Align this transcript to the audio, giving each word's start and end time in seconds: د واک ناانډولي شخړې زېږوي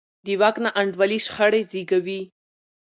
د 0.25 0.27
واک 0.41 0.55
ناانډولي 0.63 1.19
شخړې 1.25 1.61
زېږوي 1.71 2.21